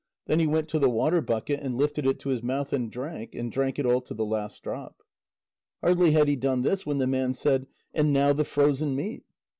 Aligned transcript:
Then 0.25 0.39
he 0.39 0.47
went 0.47 0.67
to 0.69 0.79
the 0.79 0.89
water 0.89 1.21
bucket, 1.21 1.59
and 1.59 1.77
lifted 1.77 2.07
it 2.07 2.17
to 2.21 2.29
his 2.29 2.41
mouth 2.41 2.73
and 2.73 2.91
drank, 2.91 3.35
and 3.35 3.51
drank 3.51 3.77
it 3.77 3.85
all 3.85 4.01
to 4.01 4.15
the 4.15 4.25
last 4.25 4.63
drop. 4.63 5.03
Hardly 5.83 6.09
had 6.13 6.27
he 6.27 6.35
done 6.35 6.63
this 6.63 6.87
when 6.87 6.97
the 6.97 7.05
man 7.05 7.35
said: 7.35 7.67
"And 7.93 8.11
now 8.11 8.33
the 8.33 8.43
frozen 8.43 8.95
meat." 8.95 9.25